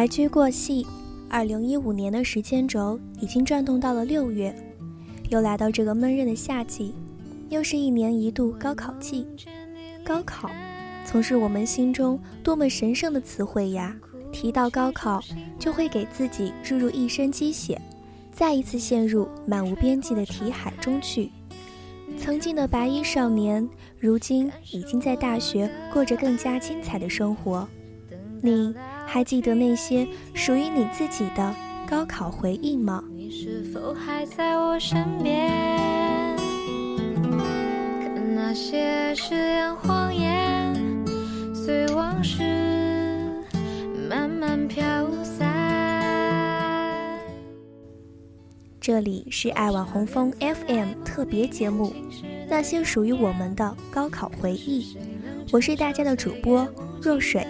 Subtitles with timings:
[0.00, 0.86] 白驹过隙，
[1.28, 4.50] 二零一五年的时间轴已经转动到了六月，
[5.28, 6.94] 又来到这个闷热的夏季，
[7.50, 9.26] 又是一年一度高考季。
[10.02, 10.50] 高考，
[11.04, 13.94] 曾是我们心中多么神圣的词汇呀！
[14.32, 15.22] 提到高考，
[15.58, 17.78] 就会给自己注入一身鸡血，
[18.32, 21.30] 再一次陷入漫无边际的题海中去。
[22.16, 27.68] 曾经的白衣少年，如今已经在大学过着更加精彩的生活。
[28.42, 28.74] 你。
[29.06, 31.52] 还记得那些属于你自己的
[31.84, 33.02] 高考回忆吗？
[33.12, 35.50] 你是否还在我身边？
[38.00, 40.72] 看那些誓言谎言，
[41.52, 42.44] 随往事
[44.08, 44.80] 慢慢飘
[45.24, 45.48] 散。
[48.80, 51.92] 这里是爱网红枫 FM 特别节目，
[52.48, 54.96] 那些属于我们的高考回忆。
[55.50, 56.64] 我是大家的主播
[57.02, 57.44] 若水。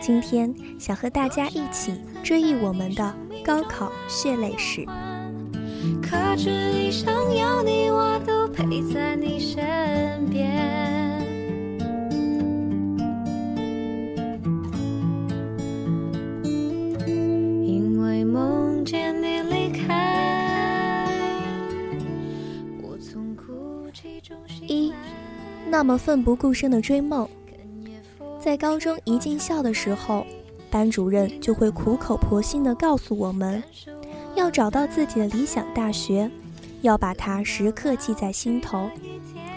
[0.00, 4.84] 今天想和大家一起追忆我们的高考血泪史。
[6.02, 11.20] 可知一生有你，我都陪在你身边。
[17.62, 21.06] 因为梦见你离开，
[22.82, 23.44] 我从哭
[23.92, 24.34] 泣中
[24.66, 24.92] 一，
[25.68, 27.28] 那么奋不顾身的追梦。
[28.40, 30.24] 在高中一进校的时候，
[30.70, 33.62] 班主任就会苦口婆心地告诉我们，
[34.34, 36.30] 要找到自己的理想大学，
[36.80, 38.88] 要把它时刻记在心头，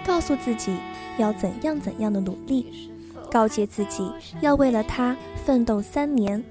[0.05, 0.75] 告诉自己
[1.17, 2.91] 要怎样怎样的努力，
[3.31, 6.43] 告诫自己要为了它奋斗三年。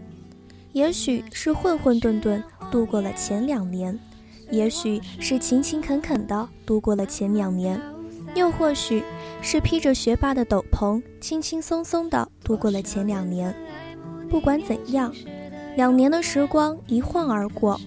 [0.72, 3.98] 也许是混混沌沌度过了前两年，
[4.50, 7.78] 也许是勤勤恳恳地度过了前两年。
[8.34, 9.04] 又或许
[9.42, 13.54] 是披着学霸的斗篷，轻轻松松地度过了前两年。
[14.30, 15.12] 不管怎样，
[15.76, 17.78] 两年的时光一晃而过，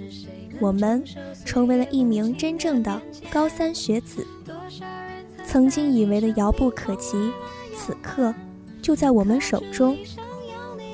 [0.60, 1.04] 我们
[1.46, 3.02] 成为了一名真正的
[3.32, 4.28] 高三学子。
[5.46, 7.32] 曾经以为的遥不可及，
[7.74, 8.36] 此刻
[8.82, 9.98] 就在我们手中。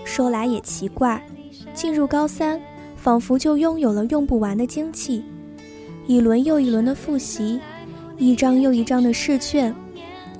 [0.05, 1.25] 说来也奇怪，
[1.73, 2.61] 进入高三，
[2.95, 5.23] 仿佛就拥有了用不完的精气，
[6.05, 7.59] 一轮又一轮的复习。
[8.17, 9.73] 一张又一张的试卷，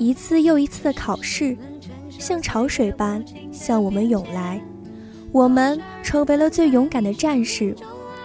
[0.02, 1.56] 一次又一次的考试，
[2.10, 4.60] 像潮水般向我们涌来。
[5.32, 7.76] 我们成为了最勇敢的战士，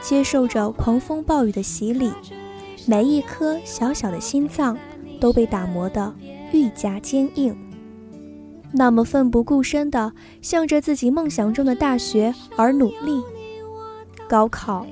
[0.01, 2.11] 接受着狂风暴雨的洗礼。
[2.87, 4.79] 每一颗小小的心脏
[5.21, 6.15] 都被打磨得
[6.51, 7.55] 愈加坚硬。
[8.73, 13.23] 那么奋不顾身地向着自己梦想中的大学而努力。
[14.27, 14.87] 高考，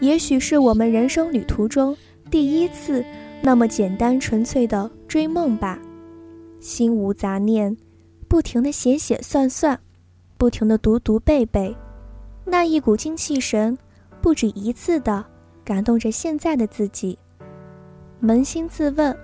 [0.00, 1.94] 也许是我们人生旅途中
[2.30, 3.04] 第一次。
[3.42, 5.78] 那么简单纯粹的追梦吧，
[6.60, 7.74] 心无杂念，
[8.28, 9.80] 不停的写写算算，
[10.36, 11.74] 不停的读读背背，
[12.44, 13.76] 那一股精气神，
[14.20, 15.24] 不止一次的
[15.64, 17.18] 感动着现在的自己。
[18.22, 19.16] 扪心自问，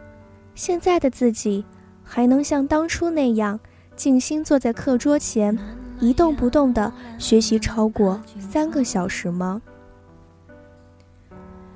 [0.55, 1.63] 现在的自己
[2.03, 3.61] 还能像当初那样
[3.95, 5.57] 静心坐在课桌前，
[6.01, 9.61] 一动不动的学习超过三个小时吗？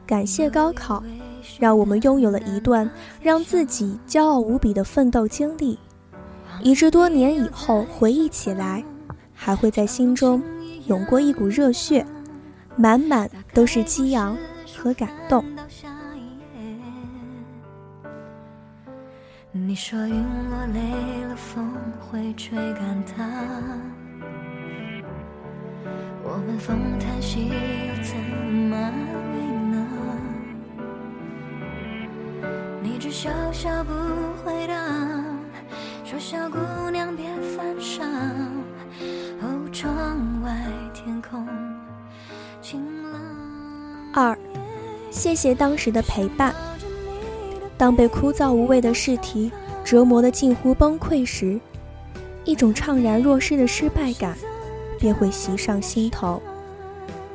[0.06, 1.04] 感谢高考。
[1.58, 2.88] 让我们拥有了一段
[3.20, 5.78] 让自己骄傲无比的奋斗经历，
[6.62, 8.84] 以致多年以后回忆起来，
[9.34, 10.42] 还会在心中
[10.86, 12.06] 涌过一股热血，
[12.76, 14.36] 满满都是激昂
[14.76, 15.44] 和感动。
[19.52, 23.24] 你说云落累了，风会吹干它，
[26.22, 28.16] 我们风叹息又怎
[28.68, 29.29] 么？
[33.22, 33.92] 笑笑不
[34.42, 34.74] 回答，
[36.06, 36.56] 说小姑
[36.90, 38.02] 娘别犯傻。
[39.42, 40.56] 哦，窗外
[40.94, 41.46] 天空
[42.62, 43.20] 晴朗。
[44.14, 44.38] 二，
[45.10, 46.54] 谢谢当时的陪伴。
[47.76, 49.52] 当被枯燥无味的试题
[49.84, 51.60] 折磨的近乎崩溃时，
[52.46, 54.34] 一种怅然若失的失败感
[54.98, 56.40] 便会袭上心头。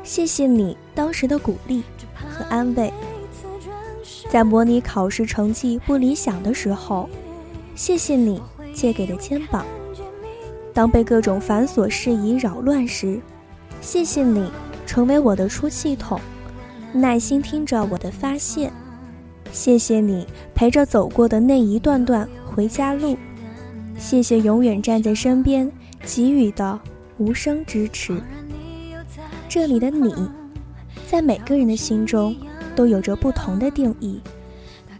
[0.01, 1.83] 谢谢你当时的鼓励
[2.15, 2.91] 和安慰。
[4.35, 7.09] 在模拟考试成绩不理想的时候，
[7.73, 8.41] 谢谢你
[8.73, 9.63] 借给的肩膀；
[10.73, 13.17] 当被各种繁琐事宜扰乱时，
[13.79, 14.51] 谢谢你
[14.85, 16.19] 成为我的出气筒，
[16.91, 18.69] 耐心听着我的发泄；
[19.53, 23.15] 谢谢你陪着走过的那一段段回家路；
[23.97, 25.71] 谢谢永远站在身边
[26.01, 26.77] 给予的
[27.19, 28.21] 无声支持。
[29.47, 30.13] 这里的你，
[31.07, 32.35] 在每个人的心中。
[32.75, 34.19] 都有着不同的定义，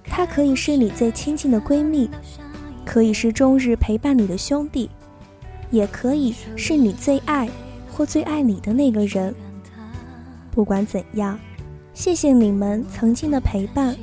[0.04, 2.10] 她可以是你最亲近的闺蜜，
[2.86, 4.90] 可以是终日陪伴你的兄弟，
[5.70, 7.50] 也可以是你最爱
[7.92, 9.36] 或最爱你的那个人。
[10.52, 11.38] 不管怎样，
[11.94, 13.96] 谢谢你们曾经的陪伴，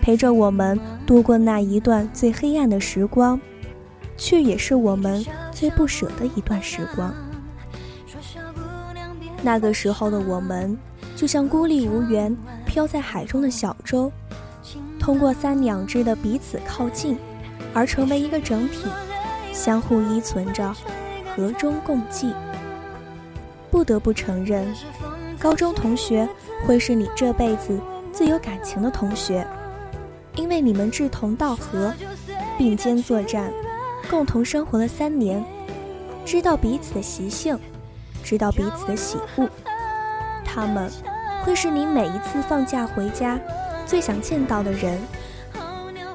[0.00, 3.40] 陪着我们度过那一段最黑暗的时光，
[4.16, 7.14] 却也是我们最不舍的一段时光。
[9.44, 10.76] 那个时候的我们，
[11.14, 12.36] 就像孤立无援、
[12.72, 14.10] 漂在海中的小舟，
[14.98, 17.18] 通过三两只的彼此靠近，
[17.74, 18.86] 而成为一个整体，
[19.52, 20.74] 相互依存着，
[21.36, 22.32] 和衷共济。
[23.70, 24.66] 不得不承认。
[25.38, 26.26] 高中同学
[26.66, 27.78] 会是你这辈子
[28.10, 29.46] 最有感情的同学，
[30.36, 31.92] 因为你们志同道合，
[32.56, 33.52] 并肩作战，
[34.08, 35.44] 共同生活了三年，
[36.24, 37.58] 知道彼此的习性，
[38.24, 39.46] 知道彼此的喜恶。
[40.42, 40.90] 他们
[41.44, 43.38] 会是你每一次放假回家
[43.84, 44.98] 最想见到的人，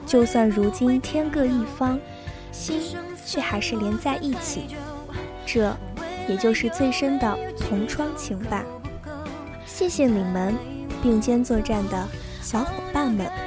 [0.05, 1.99] 就算如今天各一方，
[2.51, 2.81] 心
[3.25, 4.75] 却还是连在一起。
[5.45, 5.75] 这，
[6.27, 8.63] 也就是最深的同窗情吧。
[9.65, 10.55] 谢谢你们，
[11.01, 12.07] 并肩作战的
[12.41, 13.46] 小伙伴们。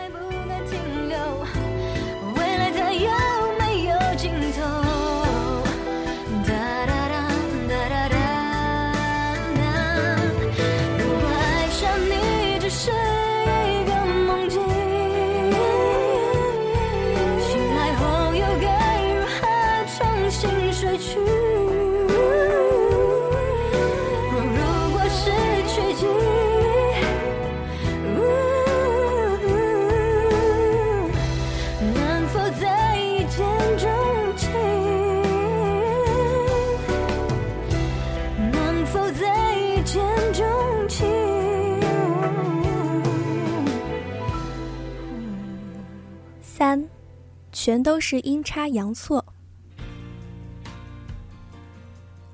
[47.70, 49.25] 全都是阴差阳错。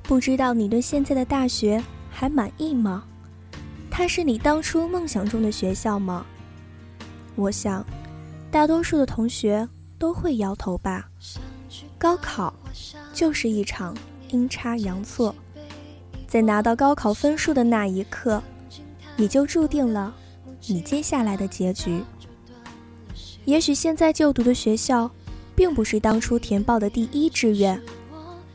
[0.02, 3.04] 不知道你对现在的大学还满意吗？
[3.90, 6.24] 它是你当初梦想中的学校吗？
[7.34, 7.84] 我想，
[8.50, 9.68] 大多数的同学
[9.98, 11.06] 都会摇头吧。
[11.98, 12.50] 高考
[13.12, 13.94] 就是一场
[14.30, 15.34] 阴差阳错，
[16.26, 18.42] 在拿到高考分数的那一刻，
[19.18, 20.14] 也就注定了
[20.66, 22.02] 你接下来的结局。
[23.44, 25.08] 也许现在就读的学校，
[25.56, 27.80] 并不是当初填报的第一志愿，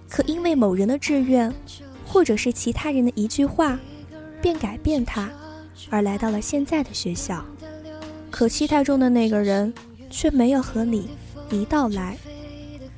[0.07, 1.51] 可因为某人的志愿，
[2.05, 3.77] 或者是其他人的一句话，
[4.39, 5.29] 便改变他，
[5.89, 7.43] 而来到了现在的学校。
[8.29, 9.73] 可期待中的那个人，
[10.11, 11.09] 却没有和你
[11.49, 12.15] 一道来，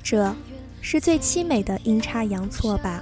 [0.04, 0.36] 这
[0.82, 3.02] 是最凄美的阴差阳错吧？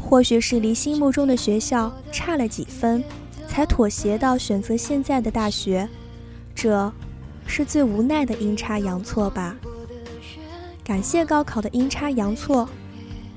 [0.00, 3.04] 或许是离心目中的学校差了几分，
[3.46, 5.86] 才妥协到选择现在的大学，
[6.54, 6.90] 这。
[7.44, 9.56] 是最无奈的阴差阳错吧。
[10.92, 12.68] 感谢高考的阴差阳错，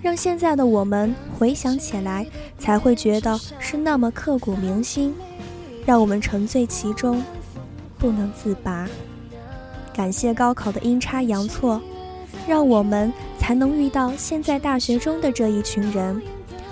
[0.02, 2.28] 让现在的我们回想起来
[2.60, 5.16] 才会觉得是那么刻骨铭心，
[5.86, 7.24] 让我们沉醉其中，
[7.98, 8.86] 不能自拔。
[9.94, 11.82] 感谢高考的阴差阳错，
[12.46, 13.10] 让我们
[13.40, 16.22] 才能遇到现在大学中的这一群人，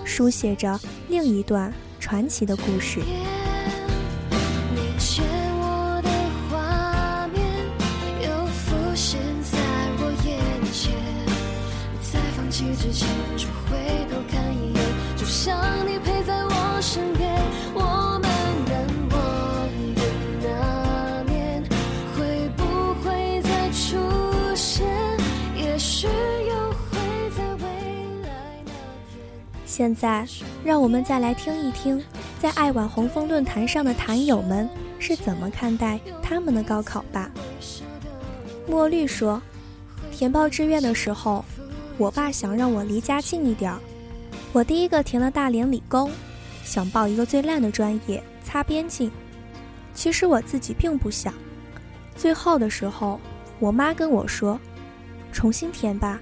[0.04, 0.78] 书写着
[1.08, 3.00] 另一段传奇的故事。
[29.76, 30.24] 现在，
[30.64, 32.00] 让我们再来听一听，
[32.40, 37.32] 在爱晚红枫论坛上的坛友们是怎么看待他们的高考吧。
[38.68, 39.42] 墨绿说，
[40.12, 41.44] 填报志愿的时候，
[41.98, 43.80] 我爸想让我离家近一点儿，
[44.52, 46.12] 我第一个填了大连理工，
[46.64, 49.10] 想报一个最烂的专业，擦边进。
[49.96, 51.34] 其实我自己并不想。
[52.16, 53.20] 最后的时候，
[53.58, 54.60] 我妈跟我说，
[55.32, 56.20] 重新填吧，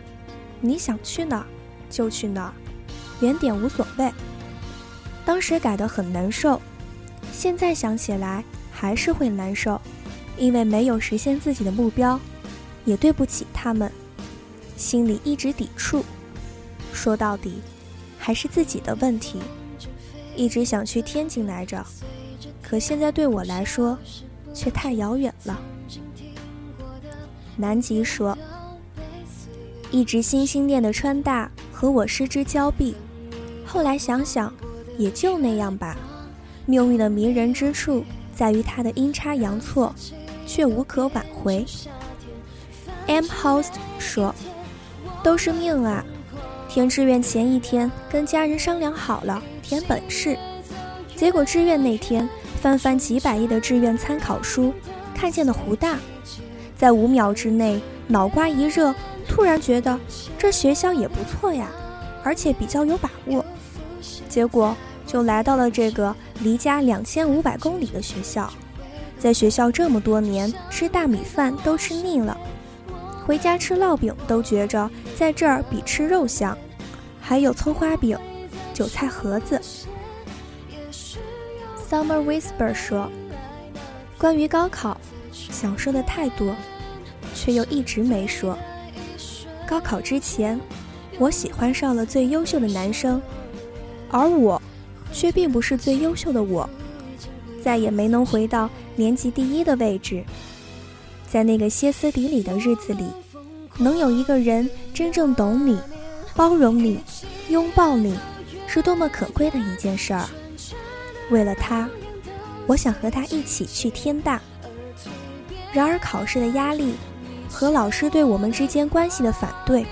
[0.61, 1.45] 你想去哪儿
[1.89, 2.53] 就去哪儿。
[3.21, 4.11] 原点无所谓，
[5.23, 6.59] 当时改得很难受，
[7.31, 9.79] 现在想起来还是会难受，
[10.37, 12.19] 因为没有实现自己的目标，
[12.83, 13.91] 也对不起他们，
[14.75, 16.03] 心里一直抵触。
[16.91, 17.61] 说到底，
[18.17, 19.39] 还是自己的问题，
[20.35, 21.85] 一直想去天津来着，
[22.61, 23.97] 可现在对我来说，
[24.53, 25.59] 却太遥远了。
[27.55, 28.35] 南极说，
[29.91, 32.95] 一直心心念的川大和我失之交臂。
[33.71, 34.53] 后来想想，
[34.97, 35.95] 也就那样吧。
[36.65, 38.03] 命运的迷人之处
[38.35, 39.95] 在于它的阴差阳错，
[40.45, 41.65] 却无可挽回。
[43.07, 44.35] M Host 说
[45.23, 46.03] ：“都是命啊！
[46.67, 50.37] 填志愿前一天跟家人商量好了填本市，
[51.15, 52.27] 结果志愿那天
[52.61, 54.73] 翻翻几百页的志愿参考书，
[55.15, 55.97] 看见了湖大，
[56.75, 58.93] 在五秒之内脑瓜一热，
[59.29, 59.97] 突然觉得
[60.37, 61.69] 这学校也不错呀，
[62.21, 63.45] 而且比较有把握。
[64.31, 64.73] 结果
[65.05, 68.49] 就来到了这个离家两千五百公里的学校，
[69.19, 72.37] 在学校这么多年吃大米饭都吃腻了，
[73.25, 76.57] 回家吃烙饼都觉着在这儿比吃肉香，
[77.19, 78.17] 还有葱花饼、
[78.73, 79.61] 韭菜盒子。
[81.89, 83.11] Summer Whisper 说
[84.17, 84.95] ：“关于高考，
[85.33, 86.55] 想说的太多，
[87.35, 88.57] 却又一直没说。
[89.67, 90.57] 高考之前，
[91.19, 93.21] 我喜欢上了最优秀的男生，
[94.11, 94.61] 而我，
[95.13, 96.69] 却并不是最优秀的我，
[97.63, 100.23] 再也没能回到年级第一的位置。
[101.27, 103.05] 在那个歇斯底里的日子里，
[103.77, 105.79] 能有一个人真正懂你、
[106.35, 106.99] 包容你、
[107.49, 108.15] 拥抱你，
[108.67, 110.27] 是多么可贵的一件事儿。”
[111.31, 111.89] 为了他，
[112.67, 114.41] 我想和他一起去天大。
[115.71, 116.95] 然而，考试的压力
[117.49, 119.85] 和老师对我们之间关系的反对，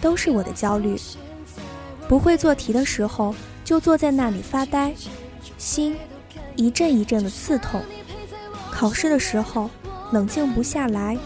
[0.00, 0.96] 都是我的焦虑。
[2.08, 3.34] 不会做题的时候，
[3.68, 4.94] 就坐在那里发呆，
[5.58, 5.94] 心
[6.56, 7.82] 一阵一阵的刺痛；
[8.72, 9.68] 考试的时候，
[10.10, 11.18] 冷静不下来，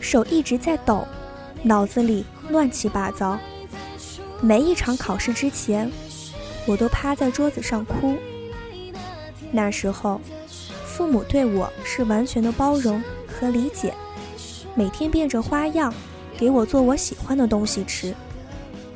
[0.00, 1.06] 手一直在抖，
[1.62, 3.38] 脑子里乱七八糟。
[4.40, 5.92] 每一场考试之前，
[6.64, 8.16] 我都趴在桌子上哭。
[9.50, 10.18] 那时候，
[10.86, 13.92] 父母对我是完全的包容和理解，
[14.74, 15.92] 每天变着花样
[16.38, 18.14] 给我做我喜欢的东西吃。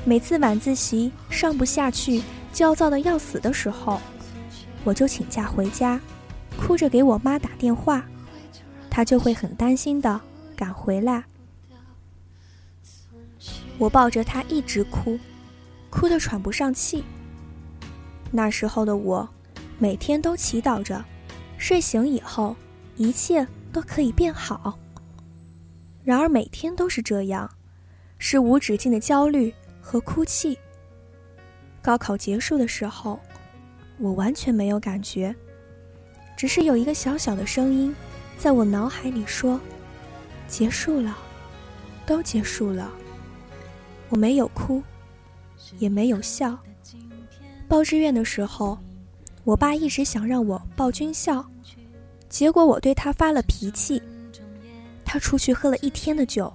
[0.03, 2.23] 每次晚自习上不下去、
[2.57, 4.01] 焦躁的要死的时候，
[4.83, 6.01] 我就请假回家，
[6.59, 8.03] 哭着给我妈打电话，
[8.89, 10.19] 她就会很担心的
[10.57, 11.23] 赶回来。
[13.77, 15.19] 我抱着她一直哭，
[15.91, 17.05] 哭得喘不上气。
[18.31, 19.29] 那时候的我。
[19.79, 21.05] 每天都祈祷着，
[21.59, 22.57] 睡醒以后
[22.97, 24.79] 一切都可以变好。
[26.03, 27.51] 然而每天都是这样，
[28.17, 30.59] 是无止境的焦虑和哭泣。
[31.87, 33.17] 高考结束的时候，
[33.99, 35.33] 我完全没有感觉，
[36.37, 37.95] 只是有一个小小的声音
[38.37, 39.61] 在我脑海里说
[40.49, 41.17] ：“结束了，
[42.05, 42.91] 都结束了。”
[44.11, 44.83] 我没有哭，
[45.79, 46.59] 也没有笑。
[47.69, 48.77] 报志愿的时候。
[49.45, 51.49] 我爸一直想让我报军校，
[52.29, 54.03] 结果我对他发了脾气。
[55.05, 56.53] 他出去喝了一天的酒，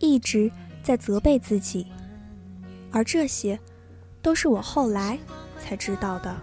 [0.00, 0.50] 一直
[0.82, 1.86] 在责备自己。
[2.90, 3.56] 而这些，
[4.22, 5.18] 都是我后来
[5.58, 6.34] 才知道的。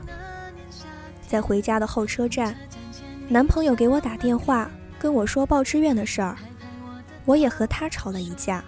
[1.25, 2.55] 在回家的候车站，
[3.27, 4.69] 男朋友给我打电话
[4.99, 6.35] 跟我说报志愿的事儿，
[7.25, 8.63] 我也和他吵了一架，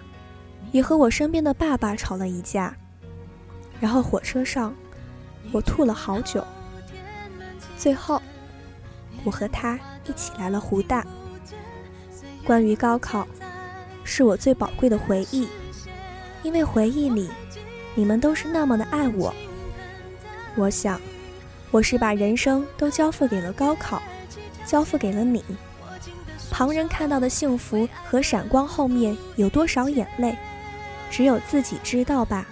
[0.70, 2.74] 也和我身边的爸爸吵了一架。
[3.78, 4.74] 然后火车上，
[5.52, 6.42] 我吐了好久。
[7.76, 8.22] 最后，
[9.24, 11.04] 我和他一起来了湖大。
[12.44, 13.26] 关于高考，
[14.04, 15.48] 是我最宝贵的回忆，
[16.44, 17.28] 因为回忆里，
[17.94, 19.34] 你们都是那么的爱我。
[20.54, 21.00] 我想，
[21.70, 24.02] 我是把人生都交付给了高考，
[24.66, 25.44] 交付给了你。
[26.50, 30.36] 旁人看到的幸福和闪光后面有多少眼泪，
[31.10, 32.46] 只有自己知道吧。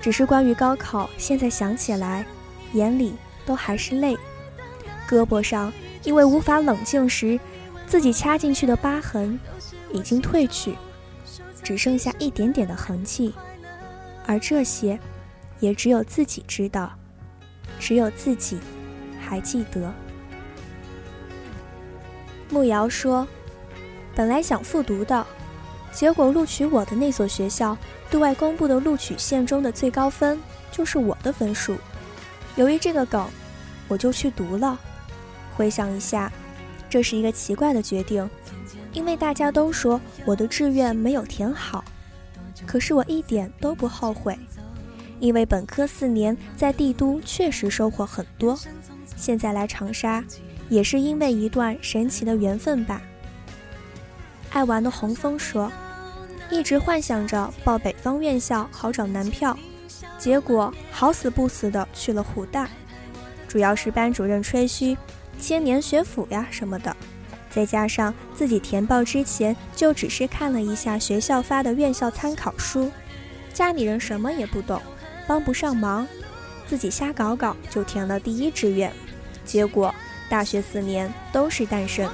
[0.00, 2.24] 只是关于高考，现在想起来，
[2.72, 3.14] 眼里。
[3.46, 4.14] 都还是泪，
[5.08, 5.72] 胳膊上
[6.04, 7.40] 因为无法冷静时
[7.86, 9.40] 自己掐进去的疤痕
[9.90, 10.76] 已经褪去，
[11.62, 13.32] 只剩下一点点的痕迹，
[14.28, 15.00] 而这些
[15.58, 16.92] 也只有自己知道，
[17.80, 18.58] 只有自己
[19.18, 19.90] 还记得。
[22.50, 23.26] 慕瑶说
[24.14, 25.26] ：“本来想复读的，
[25.90, 27.74] 结果录取我的那所学校
[28.10, 30.38] 对外公布的录取线中的最高分
[30.70, 31.78] 就是我的分数。”
[32.56, 33.26] 由于这个梗，
[33.88, 34.78] 我就去读了。
[35.56, 36.30] 回想一下，
[36.90, 38.28] 这是一个奇怪的决定，
[38.92, 41.82] 因为大家都说我的志愿没有填好，
[42.68, 44.38] 可是我一点都不后悔，
[45.20, 48.58] 因为本科四年在帝都确实收获很多。
[49.16, 50.22] 现在来长沙，
[50.68, 53.00] 也是因为一段神奇的缘分吧。
[54.50, 55.72] 爱玩的红枫说，
[56.50, 59.58] 一直幻想着报北方院校好找男票。
[60.18, 62.68] 结果好死不死的去了湖大，
[63.48, 64.94] 主要是班主任吹嘘
[65.40, 66.94] 千年学府呀什么的，
[67.58, 72.88] 再加上自己填报之前就只是看了一下学校发的院校参考书，
[73.52, 74.80] 家里人什么也不懂，
[75.26, 76.06] 帮不上忙，
[76.68, 78.92] 自己瞎搞搞就填了第一志愿，
[79.44, 79.92] 结果
[80.30, 82.08] 大学四年都是单身。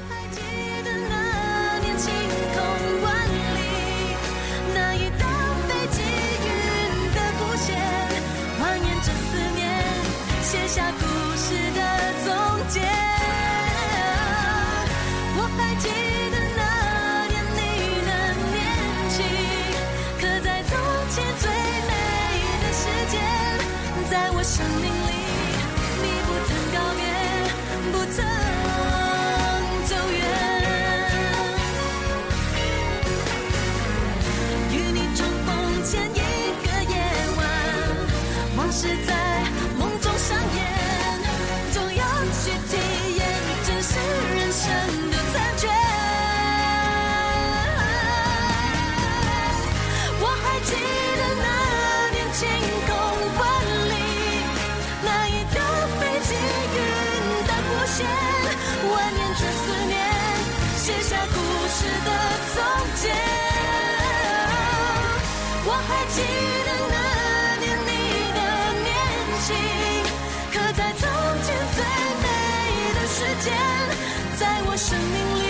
[70.84, 71.08] 在曾
[71.40, 71.82] 经最
[72.20, 72.26] 美
[72.92, 73.56] 的时间，
[74.36, 75.42] 在我生命里，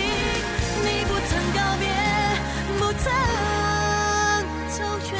[0.79, 1.85] 你不曾告别，
[2.79, 3.03] 不曾
[4.71, 4.79] 走
[5.11, 5.13] 远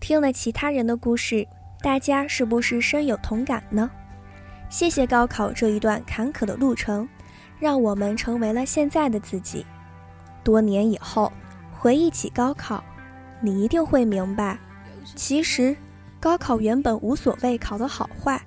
[0.00, 1.46] 听了其他人的故事，
[1.82, 3.90] 大家是不是深有同感呢？
[4.70, 7.06] 谢谢高考这一段坎坷的路程，
[7.60, 9.66] 让我们成为了现在的自己。
[10.42, 11.30] 多年以后，
[11.70, 12.82] 回忆起高考，
[13.42, 14.58] 你一定会明白，
[15.14, 15.76] 其实
[16.24, 18.40] 高考原本无所谓考得好坏，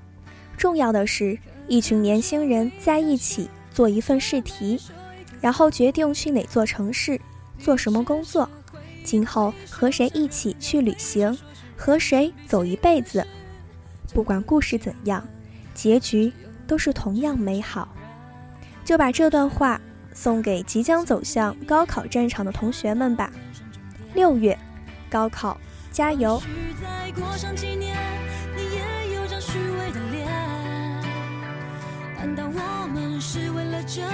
[0.57, 4.81] 重要的是一群年轻人在一起做一份试题，
[5.39, 7.21] 然后决定去哪座城市，
[7.59, 8.49] 做什么工作，
[9.03, 11.37] 今后和谁一起去旅行。
[11.75, 13.23] 和谁走一辈子，
[14.11, 15.23] 不管故事怎样，
[15.75, 16.33] 结局
[16.65, 17.87] 都是同样美好。
[18.83, 19.79] 就把这段话
[20.15, 23.31] 送给即将走向高考战场的同学们吧。
[24.15, 24.57] 六月，
[25.11, 25.55] 高考，
[25.91, 26.41] 加油！
[32.19, 34.11] 难道我们是为了这样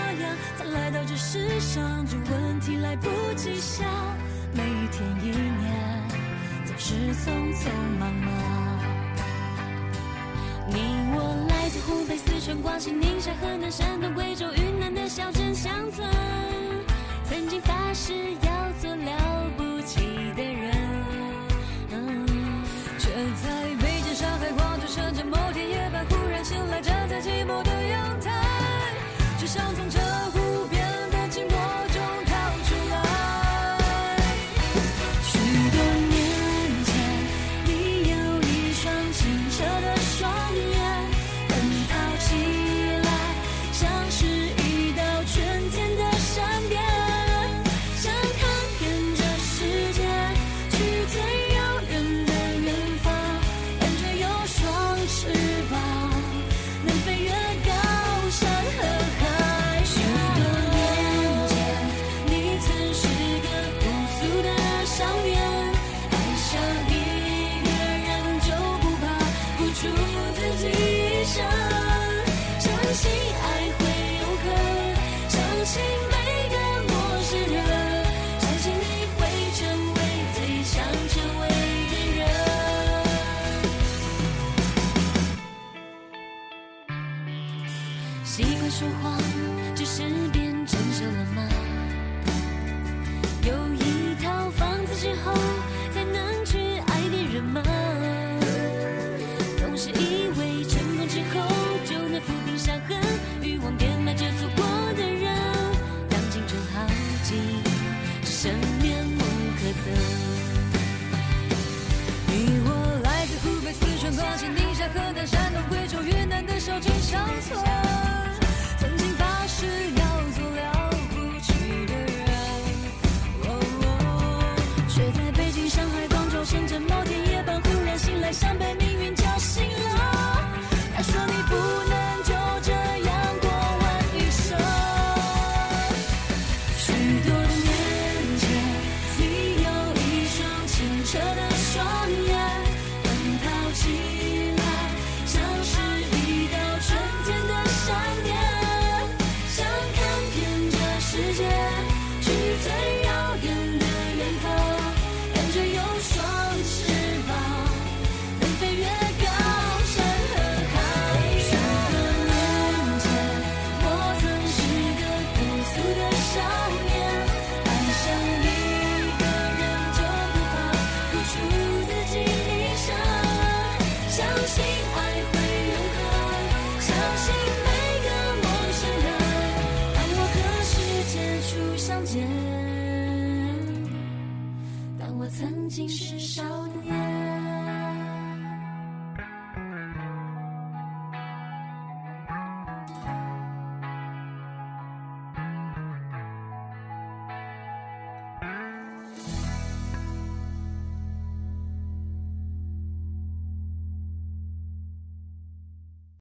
[0.57, 2.05] 才来到这世上？
[2.05, 3.87] 这问题来不及想，
[4.53, 6.03] 每一天一年。
[6.65, 8.52] 总是匆匆忙忙。